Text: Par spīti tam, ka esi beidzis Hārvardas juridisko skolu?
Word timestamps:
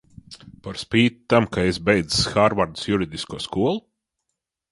Par 0.67 0.79
spīti 0.83 1.19
tam, 1.33 1.45
ka 1.57 1.65
esi 1.73 1.83
beidzis 1.89 2.31
Hārvardas 2.37 2.89
juridisko 2.93 3.43
skolu? 3.47 3.77